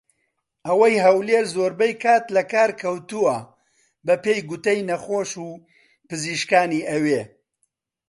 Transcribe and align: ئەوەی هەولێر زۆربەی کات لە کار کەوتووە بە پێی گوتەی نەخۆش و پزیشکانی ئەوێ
ئەوەی 0.67 0.95
هەولێر 1.05 1.45
زۆربەی 1.55 1.93
کات 2.03 2.25
لە 2.35 2.43
کار 2.51 2.69
کەوتووە 2.81 3.37
بە 4.05 4.15
پێی 4.23 4.39
گوتەی 4.49 4.85
نەخۆش 4.89 5.31
و 5.45 5.47
پزیشکانی 6.09 6.85
ئەوێ 6.89 7.21